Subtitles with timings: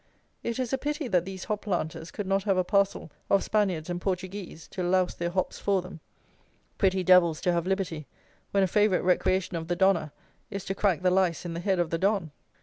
[0.41, 3.87] It is a pity that these hop planters could not have a parcel of Spaniards
[3.87, 5.99] and Portuguese to louse their hops for them.
[6.79, 8.07] Pretty devils to have liberty,
[8.49, 10.11] when a favourite recreation of the Donna
[10.49, 12.31] is to crack the lice in the head of the Don!